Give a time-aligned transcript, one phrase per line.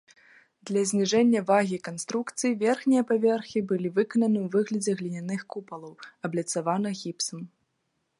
[0.67, 5.93] Для зніжэння вагі канструкцый, верхнія паверхі былі выкананы ў выглядзе гліняных купалаў,
[6.31, 7.45] абліцаваных гіпсам.